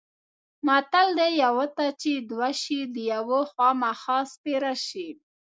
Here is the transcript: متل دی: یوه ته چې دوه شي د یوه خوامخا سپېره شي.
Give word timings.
متل 0.67 1.07
دی: 1.17 1.31
یوه 1.43 1.65
ته 1.77 1.85
چې 2.01 2.11
دوه 2.29 2.49
شي 2.61 2.79
د 2.95 2.97
یوه 3.13 3.39
خوامخا 3.51 4.17
سپېره 4.33 4.73
شي. 4.87 5.07